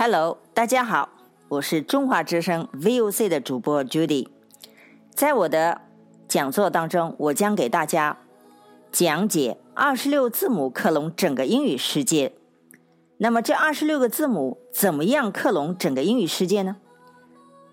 [0.00, 1.08] Hello，大家好，
[1.48, 4.28] 我是中华之声 VOC 的主播 Judy。
[5.10, 5.80] 在我的
[6.28, 8.16] 讲座当中，我将给大家
[8.92, 12.32] 讲解二十六字母克隆整个英语世界。
[13.16, 16.76] 那么，这二十六个字母怎么样克隆整个英语世界呢？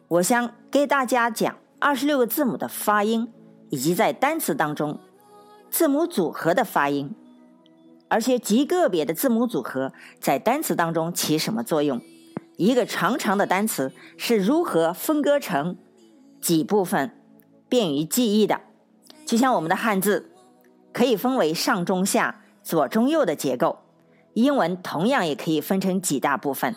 [0.07, 3.31] 我想给大家讲二十六个字母的发音，
[3.69, 4.99] 以及在单词当中
[5.69, 7.13] 字母组合的发音，
[8.07, 12.01] 而且极个别的字母组合在单词当中起什么作用？
[12.57, 15.77] 一个长长的单词是如何分割成
[16.41, 17.11] 几部分，
[17.67, 18.61] 便于记忆的？
[19.25, 20.31] 就像我们的汉字，
[20.93, 23.79] 可以分为上中下、左中右的结构。
[24.33, 26.75] 英文同样也可以分成几大部分，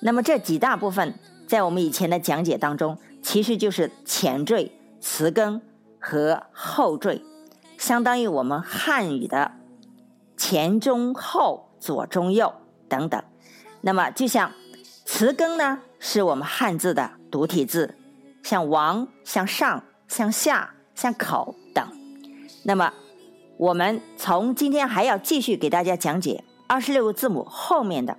[0.00, 5.60] 那么这几大部分在我们以前的讲解当中，其实就是前缀、词根
[5.98, 7.20] 和后缀，
[7.76, 9.52] 相当于我们汉语的
[10.36, 12.52] 前中后、左中右
[12.88, 13.22] 等等。
[13.80, 14.52] 那么就像
[15.16, 17.94] 词根呢，是我们汉字的独体字，
[18.42, 21.86] 像王、像上、像下、像口等。
[22.64, 22.92] 那么
[23.56, 26.42] 我们从今天还要继续给大家讲解。
[26.66, 28.18] 二十六个字母后面的。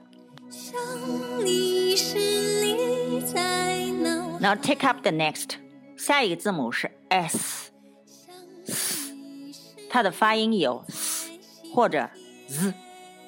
[4.40, 5.56] Now take up the next，
[5.98, 7.72] 下一个字母是 s，
[9.90, 11.30] 它的发音有 s
[11.74, 12.10] 或者
[12.48, 12.74] z。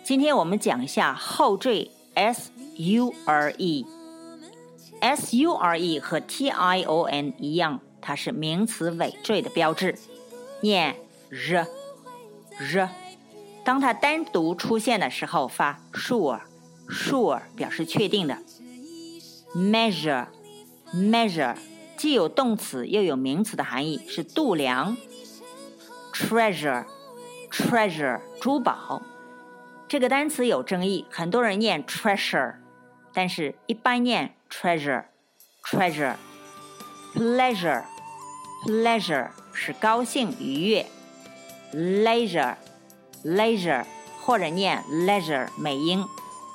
[0.06, 9.98] 今天我们讲一下后缀 s u r e，s u r e 和 t i o n 一样，它是名词尾缀的标志，
[10.62, 10.96] 念
[11.30, 11.68] r
[12.60, 12.90] r。
[13.64, 18.38] 当它单独出现的时候，发 sure，sure 表示确定的。
[19.56, 21.56] measure，measure
[21.98, 24.96] 既有动词又有名词的含义，是度量。
[26.14, 29.02] treasure，treasure 珠宝。
[29.88, 32.56] 这个单词有争议，很多人念 treasure，
[33.14, 36.16] 但是一般念 treasure，treasure。
[37.16, 40.86] pleasure，pleasure 是高兴愉悦。
[41.74, 42.56] leisure。
[43.24, 43.84] leisure
[44.22, 46.06] 或者念 leisure 美音，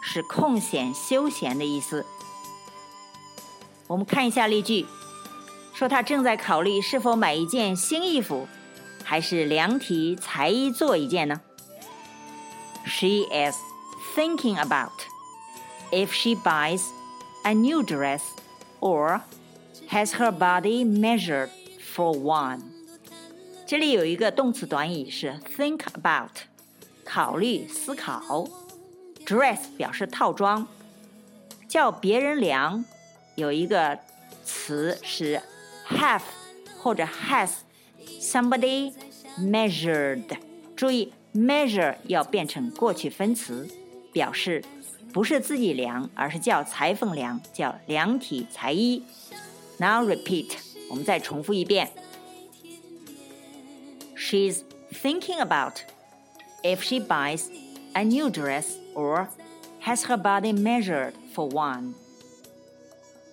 [0.01, 2.07] 是空闲休闲的意思。
[3.89, 4.87] 我们看一下例句，
[5.75, 8.47] 说他正在考虑是否买一件新衣服，
[9.05, 11.41] 还是量体裁衣做一件呢
[12.87, 13.57] ？She is
[14.15, 14.93] thinking about
[15.92, 16.82] if she buys
[17.44, 18.22] a new dress
[18.80, 19.22] or
[19.90, 21.50] has her body measured
[21.80, 22.62] for one。
[23.66, 26.32] 这里有一个动词短语是 think about。
[27.10, 28.46] 考虑、思考，
[29.26, 30.68] dress 表示套装，
[31.70, 32.84] 叫别人量，
[33.36, 33.98] 有一个
[34.44, 35.42] 词是
[35.88, 36.24] have
[36.78, 37.52] 或者 has
[38.20, 38.94] somebody
[39.40, 40.38] measured。
[40.76, 43.70] 注意，measure 要变成过去分词，
[44.12, 44.62] 表示
[45.14, 49.04] 不是自己量，而是叫裁缝量，叫量体裁衣。
[49.78, 50.52] Now repeat，
[50.90, 51.90] 我们再重复一遍。
[54.16, 54.62] She's
[54.92, 55.82] thinking about
[56.64, 57.46] if she buys
[57.94, 59.28] a new dress or
[59.84, 61.94] has her body measured for one.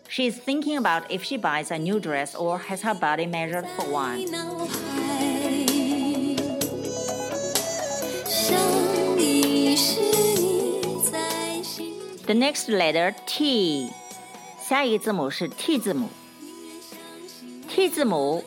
[0.08, 3.66] She is thinking about if she buys a new dress or has her body measured
[3.76, 4.26] for one.
[12.29, 13.89] The next letter T，
[14.61, 16.09] 下一个字母是 T 字母。
[17.67, 18.43] T 字母，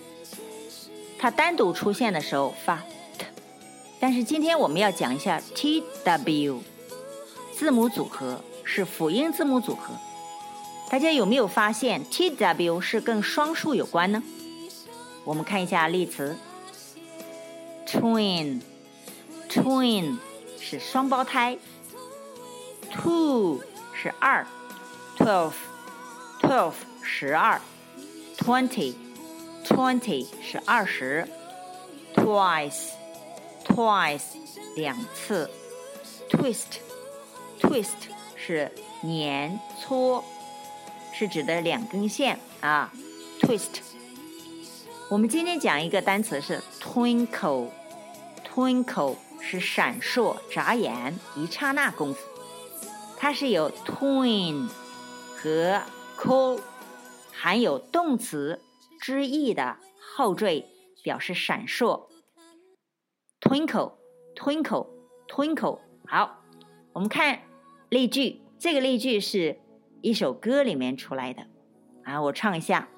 [1.19, 2.77] 它单独出现的时候发
[3.19, 3.27] t，
[3.99, 6.63] 但是今天我们要讲一下 T W
[7.57, 9.93] 字母组合是辅音字母组合，
[10.89, 14.23] 大家有没有发现 T W 是跟双数有关呢？
[15.25, 16.37] 我们看一下例词。
[17.89, 18.61] ：twin，twin
[20.61, 21.59] 是双胞胎。
[22.93, 23.61] ；two
[24.03, 24.45] 是二
[25.17, 27.61] ；twelve，twelve 十二
[28.37, 31.29] ；twenty，twenty 是二十
[32.17, 32.89] ；twice。
[33.65, 34.25] twice
[34.75, 35.49] 两次
[36.29, 37.93] ，twist，twist
[38.35, 38.73] 是
[39.03, 40.25] 粘搓，
[41.15, 42.93] 是指的两根线啊
[43.41, 43.83] ，twist。
[45.09, 52.32] 我们今天讲一个单词是 twinkle，twinkle 是闪烁、眨眼、一刹那功夫。
[53.23, 54.69] 它是有 twin
[55.37, 55.81] 和
[56.19, 56.61] co
[57.33, 58.61] 含有动词
[59.01, 59.77] 之意的
[60.17, 60.67] 后缀，
[61.05, 62.09] 表示闪烁。
[63.41, 63.93] Twinkle,
[64.35, 64.89] twinkle,
[65.29, 65.79] twinkle。
[66.05, 66.43] 好，
[66.93, 67.39] 我们看
[67.91, 68.41] 例句。
[68.59, 69.61] 这个例句是
[70.01, 71.47] 一首歌里面出来的
[72.03, 72.89] 啊，我唱一下。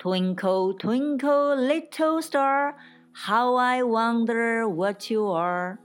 [0.00, 2.74] Twinkle, twinkle, little star,
[3.12, 5.78] how I wonder what you are。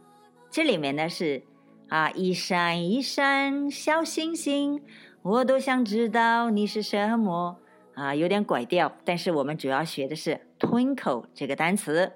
[0.50, 1.44] 这里面呢是
[1.89, 4.83] 啊，一闪一闪小星星，
[5.24, 7.57] 我都想知道你是什么。
[7.95, 12.13] 啊，有点拐调，但是我们主要学的是 twinkle 这个单词。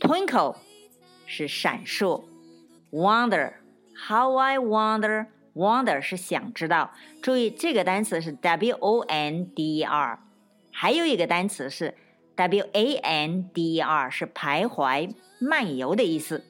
[0.00, 0.54] twinkle
[1.26, 2.22] 是闪烁
[2.92, 6.92] ，wonder，how I wonder，wonder 是想知道。
[7.20, 10.20] 注意这个单词是 w o n d e r，
[10.70, 11.94] 还有一个单词是
[12.36, 16.44] w a n d e r，是徘徊、漫游的意思。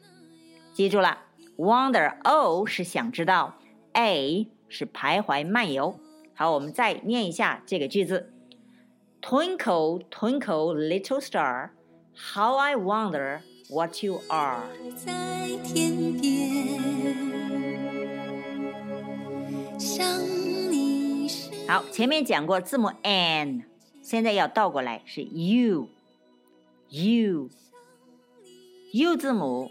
[0.74, 1.23] 记住了。
[1.56, 3.54] Wonder O 是想知道
[3.92, 6.00] ，A 是徘徊漫游。
[6.34, 8.32] 好，我们再念一下这个句子
[9.22, 11.70] ：Twinkle, twinkle, little star,
[12.16, 14.64] how I wonder what you are。
[14.96, 16.80] 在天边，
[20.70, 21.68] 你是。
[21.68, 23.62] 好，前面讲过字母 N，
[24.02, 25.88] 现在要倒过来是 U，U，U
[29.16, 29.70] 字母。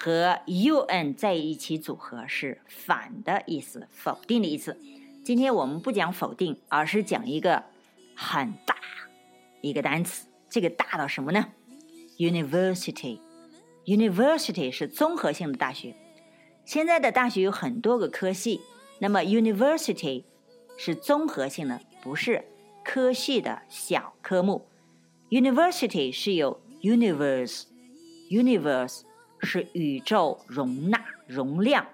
[0.00, 4.78] 和 un 在一起组合是反的意思，否定的意思。
[5.24, 7.64] 今天我们不讲否定，而是讲一个
[8.14, 8.76] 很大
[9.60, 10.28] 一个单词。
[10.48, 11.48] 这个大到什么呢
[12.16, 15.96] ？University，University 是综合性的大学。
[16.64, 18.60] 现在的大学有很多个科系，
[19.00, 20.22] 那么 University
[20.76, 22.44] 是综合性的，不是
[22.84, 24.68] 科系的小科目。
[25.30, 29.07] University 是有 universe，universe。
[29.40, 31.86] 是宇宙容纳容量，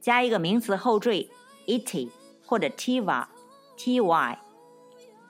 [0.00, 1.30] 加一个名词后缀
[1.66, 2.10] ity
[2.44, 3.26] 或者 tiva
[3.76, 4.38] ty。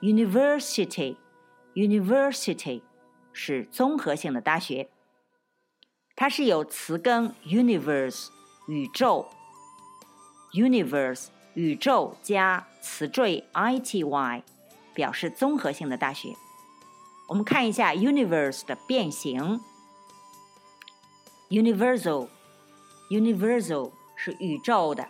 [0.01, 1.15] University
[1.75, 2.81] University
[3.31, 4.89] 是综合性的大学，
[6.15, 8.29] 它是有词根 universe
[8.67, 9.27] 宇宙
[10.53, 14.41] universe 宇宙加词缀 ity
[14.93, 16.35] 表示综合性的大学。
[17.29, 19.61] 我们看一下 universe 的变形。
[21.51, 25.09] Universal，universal 是宇宙的。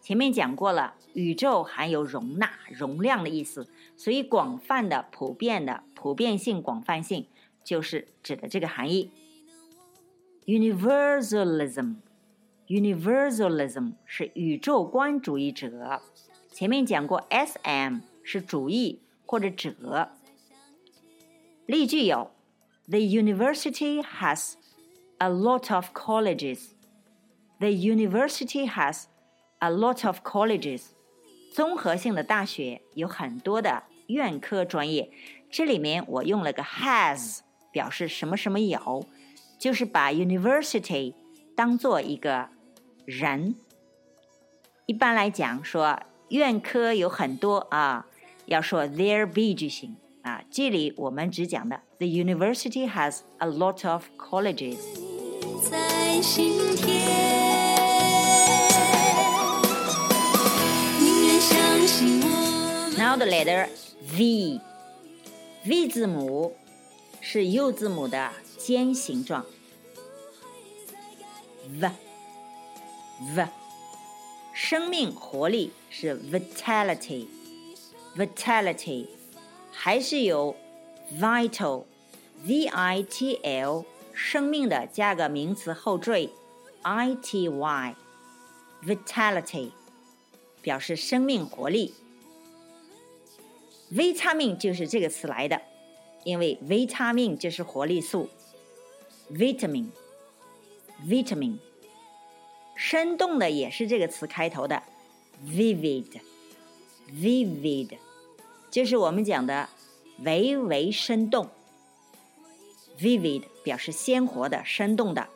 [0.00, 7.26] 前面讲过了，宇宙含有容纳、容量的意思，所以广泛的、普遍的、普遍性、广泛性
[7.62, 9.10] 就是指的这个含义。
[10.46, 11.96] Universalism。
[12.68, 16.02] Universalism 是宇宙观主义者，
[16.52, 20.10] 前面讲过，SM 是主义或者者。
[21.64, 22.30] 例句有
[22.86, 24.52] ：The university has
[25.16, 26.72] a lot of colleges.
[27.58, 29.04] The university has
[29.60, 30.88] a lot of colleges.
[31.50, 35.10] 综合性的大学有很多的院科专业。
[35.50, 37.38] 这里面我用了个 has，
[37.72, 39.06] 表示什么什么有，
[39.58, 41.14] 就是把 university
[41.56, 42.50] 当做一个。
[43.08, 43.54] 人
[44.84, 48.06] 一般来讲说院科有很多啊，
[48.44, 50.42] 要说 there be 句型啊。
[50.50, 54.76] 这里我们只讲的 the university has a lot of colleges。
[62.98, 63.70] Now the letter
[64.18, 64.60] V。
[65.64, 66.54] V 字母
[67.22, 69.46] 是 U 字母的尖形状。
[71.80, 72.07] V。
[73.20, 73.48] v，
[74.52, 79.08] 生命活力是 vitality，vitality，
[79.72, 80.54] 还是有
[81.18, 86.30] vital，v i t l，生命的加个名词后缀
[86.82, 89.72] i t y，vitality，
[90.62, 91.92] 表示生命活力。
[93.92, 95.60] ，vitamin 就是这个词来的，
[96.22, 98.28] 因为 vitamin 就是活力素
[99.32, 101.58] ，vitamin，vitamin。
[102.78, 104.84] 生动的也是这个词开头的
[105.44, 107.98] ，vivid，vivid，
[108.70, 109.68] 就是我们讲的
[110.20, 111.50] 微微生动。
[112.96, 115.28] vivid 表示鲜活的、生动的。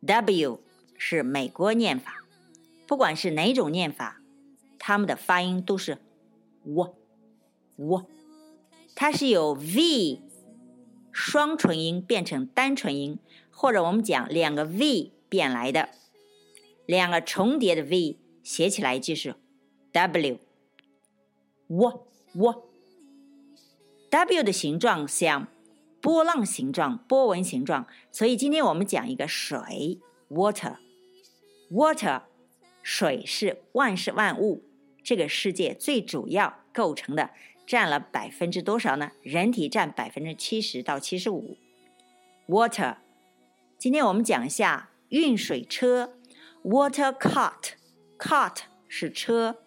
[0.00, 0.58] w
[0.98, 2.24] 是美国念法
[2.88, 4.20] 不管是哪种念法
[4.78, 5.98] 它们的发音都是
[6.64, 6.96] 我
[7.76, 8.06] 我。
[8.94, 10.20] 它是由 v
[11.12, 13.18] 双唇音变成单唇音
[13.52, 15.90] 或者我们讲两个 V 变来的，
[16.86, 19.36] 两个重叠的 V 写起来就是
[19.92, 20.38] W。
[21.68, 22.68] w w。
[24.10, 25.46] W 的形状像
[26.00, 32.22] 波浪形状、波纹形状，所以今天我们讲一个水 （water），water。
[32.82, 34.64] 水是万事万物，
[35.04, 37.30] 这个世界最主要构成的，
[37.64, 39.12] 占了百分之多少呢？
[39.22, 41.56] 人体占百分之七十到七十五。
[42.48, 42.96] Water，
[43.82, 46.16] 今天我们讲一下运水车
[46.62, 49.58] ，water cart，cart 是车。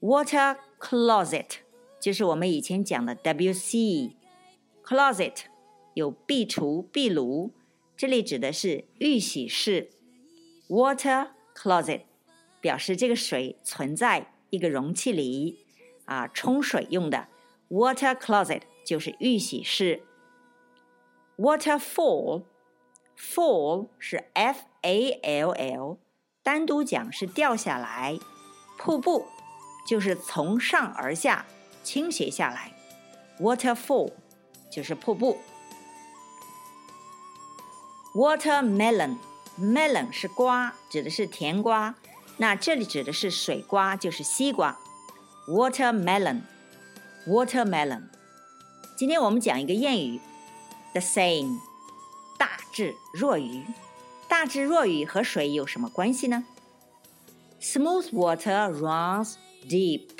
[0.00, 1.60] Water closet
[1.98, 5.44] 就是我们以前讲的 WC，closet
[5.94, 7.54] 有壁橱、壁炉，
[7.96, 9.88] 这里指的是浴洗室。
[10.68, 12.02] Water Closet
[12.60, 15.64] 表示这个水存在一个容器里，
[16.04, 17.28] 啊，冲水用的。
[17.70, 20.02] Water closet 就是浴洗室。
[21.38, 22.42] Waterfall
[23.18, 25.98] Waterfall，fall 是 F A L L，
[26.42, 28.18] 单独讲是掉下来。
[28.78, 29.26] 瀑布
[29.86, 31.44] 就是从上而下
[31.82, 32.72] 倾斜下来。
[33.40, 34.12] Waterfall
[34.70, 35.38] 就是瀑布。
[38.14, 39.18] Watermelon。
[39.60, 41.96] melon 是瓜，指的是甜瓜。
[42.36, 44.78] 那这里指的是水瓜，就是西瓜。
[45.48, 48.04] watermelon，watermelon。
[48.96, 50.20] 今天我们讲一个谚语
[50.92, 51.58] ，the same，
[52.78, 53.64] 大智若愚。
[54.28, 56.44] 大智若愚和水有什么关系呢
[57.60, 59.34] ？Smooth water runs
[59.68, 60.10] deep。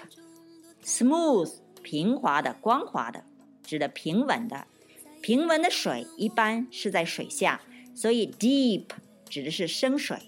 [0.84, 1.52] Smooth
[1.84, 3.22] 平滑的、光滑的，
[3.62, 4.66] 指的平稳的。
[5.22, 7.60] 平稳的水一般是在水下，
[7.94, 8.86] 所以 deep。
[9.30, 10.18] 指的是深水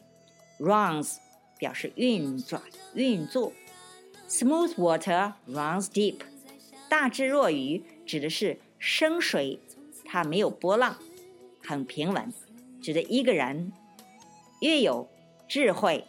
[0.60, 1.16] ，runs
[1.58, 2.62] 表示运转、
[2.94, 3.52] 运作
[4.28, 6.20] ，smooth water runs deep。
[6.88, 9.58] 大智若愚指的是深水，
[10.04, 10.96] 它没有波浪，
[11.62, 12.32] 很平稳，
[12.82, 13.72] 指的一个人
[14.60, 15.08] 越有
[15.48, 16.04] 智慧，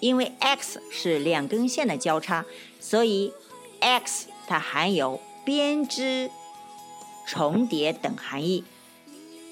[0.00, 2.44] 因为 X 是两根线的交叉，
[2.80, 3.32] 所以
[3.80, 6.30] X 它含有编织。
[7.28, 8.62] 重叠等含义。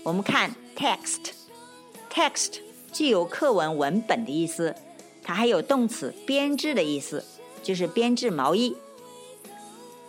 [0.05, 2.61] 我们看 text，text
[2.93, 4.77] 既有课文文本的意思，
[5.25, 7.25] 它还有动词编织的意思，
[7.65, 8.77] 就是编织毛衣。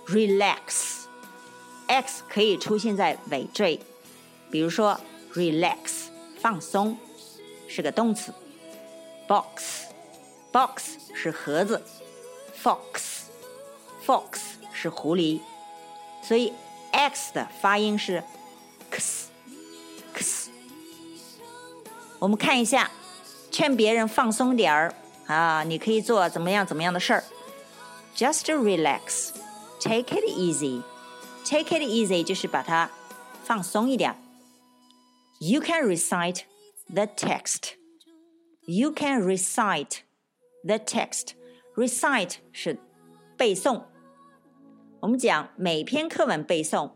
[0.06, 3.80] relax，x 可以出现在尾缀，
[4.52, 5.02] 比如说
[5.34, 6.04] relax
[6.40, 6.96] 放松
[7.68, 8.32] 是个动词。
[9.28, 11.82] box，box 是盒子。
[12.62, 14.38] fox，fox
[14.72, 15.40] 是狐狸，
[16.22, 16.54] 所以。
[16.98, 18.24] x 的发音是
[18.90, 20.50] x，x。
[22.20, 22.90] 我们看一下，
[23.52, 24.96] 劝别人放松点儿
[25.28, 27.22] 啊，你可以做怎么样怎么样的事儿。
[28.17, 29.33] Just relax,
[29.81, 30.83] take it easy.
[31.45, 32.91] Take it easy 就是把它
[33.45, 34.15] 放松一点。
[35.41, 36.43] You can recite
[36.93, 37.77] the text.
[38.67, 40.01] You can recite
[40.65, 41.31] the text.
[41.75, 42.79] Recite 是
[43.39, 43.85] 背诵。
[45.01, 46.93] 我们讲每篇课文背诵，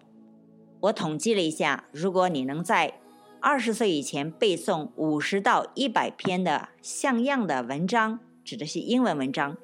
[0.80, 3.00] 我统计了一下，如果你能在
[3.40, 9.56] 二十岁以前背诵五十到一百篇的像样的文章，指的是英文文章，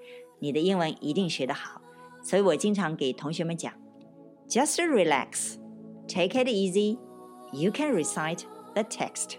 [0.45, 1.81] 你的英文一定学得好。
[2.21, 3.73] 所以我经常给同学们讲
[4.47, 5.55] ：Just relax,
[6.07, 6.99] take it easy,
[7.51, 8.43] you can recite
[8.75, 9.37] the text。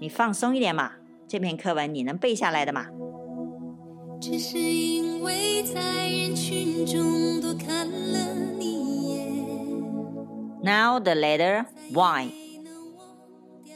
[0.00, 0.92] 你放松一点嘛，
[1.26, 2.86] 这篇课文你能背下来的嘛？
[4.20, 9.26] 只是因为在人群中多看了你一眼。
[10.62, 12.28] Now the letter Y。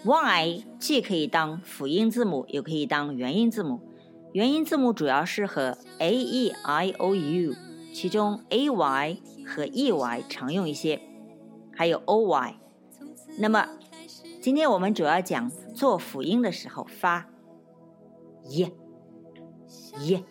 [0.05, 3.81] Y 既可以当辅音字母，又可以当元音字母。
[4.33, 7.55] 元音字母主要是和 A E I O U，
[7.93, 11.03] 其中 A Y 和 E Y 常用一些，
[11.77, 12.55] 还有 O Y。
[13.39, 13.69] 那么
[14.41, 17.29] 今天我们主要讲做辅音的时候发
[18.47, 18.73] ye
[19.99, 20.23] ye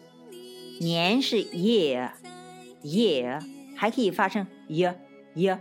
[0.79, 3.39] 年是 year，year
[3.75, 4.95] 还可以发成 ye
[5.35, 5.59] ye，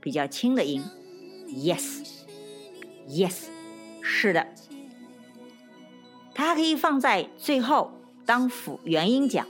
[0.00, 0.82] 比较轻的音。
[1.48, 3.44] Yes，Yes，
[4.00, 4.46] 是的。
[6.34, 7.90] 它可以放在最后
[8.24, 9.44] 当辅元音讲。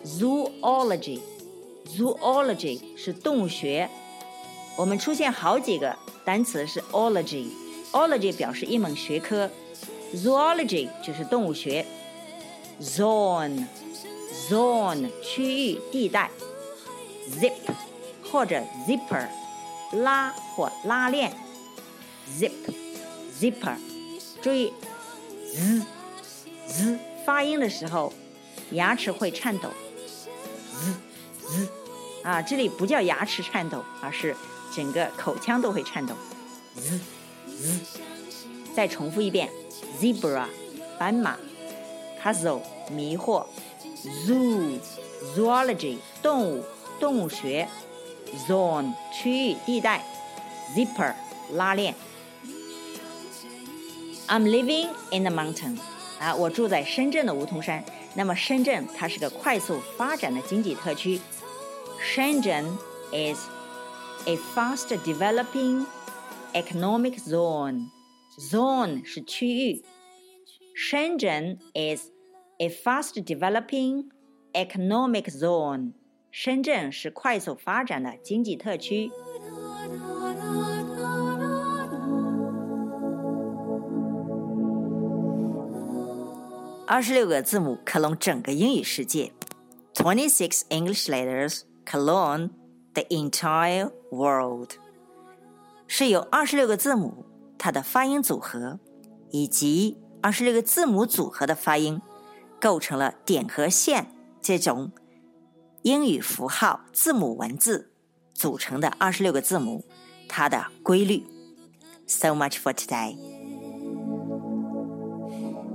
[0.04, 3.90] ，zoology，zoology 是动物学。
[4.76, 7.48] 我们出现好几个单词是 ology。
[7.92, 9.50] ology 表示一门学科
[10.14, 11.84] ，zoology 就是动物学
[12.80, 13.60] ，zone，zone
[15.22, 16.30] 区域地带
[17.30, 17.52] ，zip
[18.30, 19.28] 或者 zipper
[19.92, 21.32] 拉或拉链
[22.38, 23.76] ，zip，zipper，
[24.40, 24.72] 注意
[25.54, 25.82] z
[26.66, 28.12] z 发音的时候
[28.70, 29.68] 牙齿会颤抖
[30.74, 30.94] ，z
[31.48, 31.68] z
[32.22, 34.34] 啊这里不叫牙齿颤抖，而是
[34.74, 36.14] 整个口腔都会颤抖
[36.76, 37.00] ，z。
[37.46, 37.80] z，
[38.74, 39.50] 再重复一遍
[40.00, 40.46] ：zebra，
[40.98, 41.36] 斑马
[42.21, 43.45] ；puzzle，迷惑；
[44.25, 46.63] zoo，zoology，动物，
[46.99, 47.67] 动物学；
[48.47, 50.01] zone，区域地带；
[50.75, 51.13] zipper，
[51.53, 51.95] 拉链。
[54.27, 55.77] I'm living in the mountain，
[56.19, 57.83] 啊，我住在深圳的梧桐山。
[58.13, 61.21] 那么深圳它是个快速发展的经济特区。
[62.13, 62.77] Shenzhen
[63.11, 63.39] is
[64.25, 65.85] a fast developing
[66.53, 67.89] economic zone.
[68.37, 69.83] Zone 是区域。
[70.75, 72.09] Shenzhen is
[72.61, 74.05] a fast developing
[74.53, 75.93] economic zone.
[76.31, 79.11] 深圳是快速发展的经济特区。
[86.85, 89.33] 二十六个字母克隆整个英语世界，
[89.93, 92.51] twenty-six English letters clone
[92.93, 94.71] the entire world。
[95.85, 97.25] 是由二十六个字母，
[97.57, 98.79] 它的发音组合，
[99.31, 102.01] 以及二十六个字母组合的发音，
[102.62, 104.06] 构成了点和线
[104.40, 104.92] 这种
[105.82, 107.90] 英语符号字母文字
[108.32, 109.84] 组成的二十六个字母，
[110.28, 111.24] 它的规律。
[112.06, 113.16] So much for today。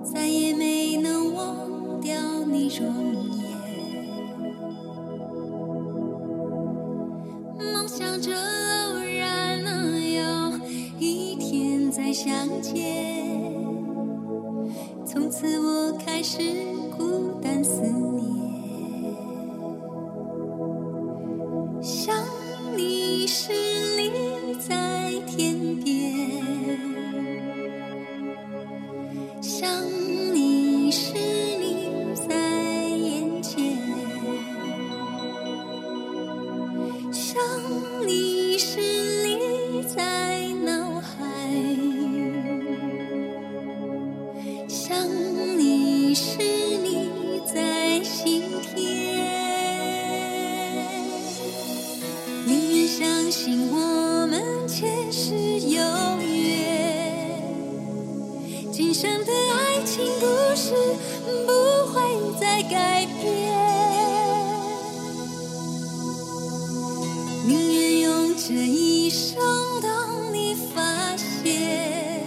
[0.02, 2.88] 再也没能忘掉你容
[3.34, 3.44] 颜，
[7.74, 10.58] 梦想着偶然能有
[10.98, 11.92] 一天。
[11.92, 13.54] 再相见，
[15.06, 16.38] 从此我我开始
[16.98, 18.47] 孤单思念。
[58.78, 60.76] 今生的爱情故事
[61.48, 61.52] 不
[61.92, 62.00] 会
[62.40, 63.26] 再改变，
[67.48, 69.42] 宁愿用这一生
[69.82, 72.22] 等你发现。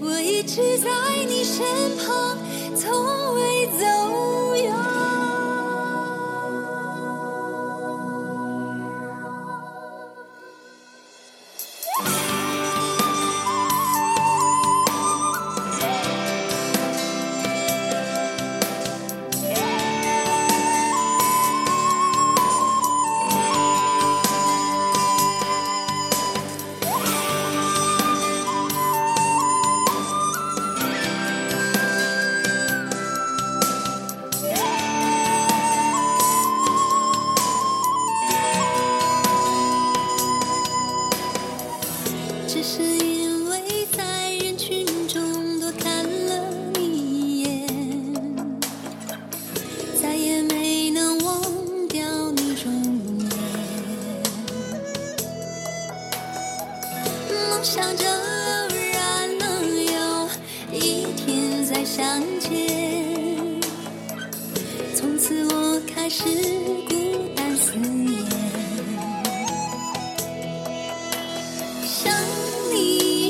[0.00, 0.90] 我一直在
[1.28, 1.64] 你身
[1.94, 1.95] 边。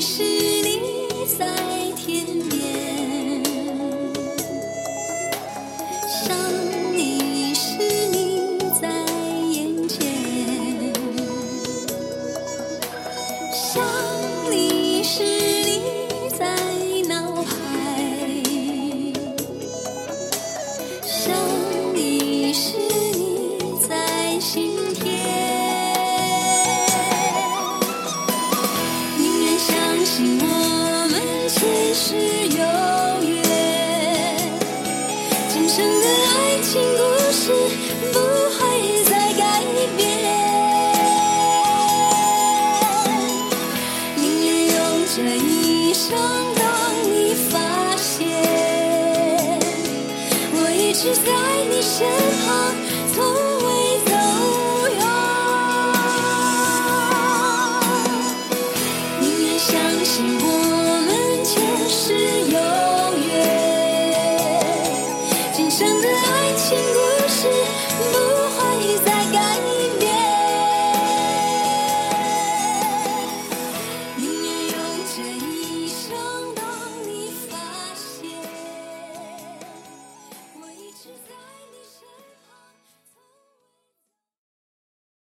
[0.06, 0.45] 是